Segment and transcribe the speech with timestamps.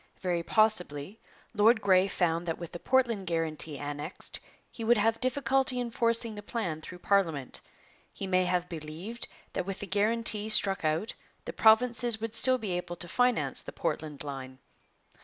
[0.19, 1.19] Very possibly
[1.53, 4.39] Lord Grey found that with the Portland guarantee annexed
[4.71, 7.61] he would have difficulty in forcing the plan through parliament.
[8.11, 11.13] He may have believed that with the guarantee struck out
[11.45, 14.57] the provinces would still be able to finance the Portland line.